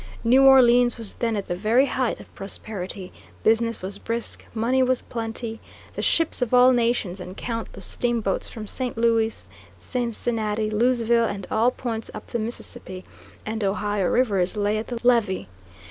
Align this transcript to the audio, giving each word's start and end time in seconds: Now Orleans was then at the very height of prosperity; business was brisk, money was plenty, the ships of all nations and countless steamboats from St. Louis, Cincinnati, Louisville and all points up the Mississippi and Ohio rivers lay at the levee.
Now 0.23 0.39
Orleans 0.45 0.97
was 0.97 1.13
then 1.13 1.35
at 1.35 1.47
the 1.47 1.53
very 1.55 1.85
height 1.85 2.19
of 2.19 2.33
prosperity; 2.33 3.13
business 3.43 3.83
was 3.83 3.99
brisk, 3.99 4.43
money 4.55 4.81
was 4.81 4.99
plenty, 4.99 5.59
the 5.93 6.01
ships 6.01 6.41
of 6.41 6.55
all 6.55 6.71
nations 6.71 7.19
and 7.19 7.37
countless 7.37 7.85
steamboats 7.85 8.49
from 8.49 8.65
St. 8.65 8.97
Louis, 8.97 9.47
Cincinnati, 9.77 10.71
Louisville 10.71 11.25
and 11.25 11.45
all 11.51 11.69
points 11.69 12.09
up 12.15 12.25
the 12.25 12.39
Mississippi 12.39 13.05
and 13.45 13.63
Ohio 13.63 14.07
rivers 14.07 14.57
lay 14.57 14.79
at 14.79 14.87
the 14.87 14.99
levee. 15.07 15.47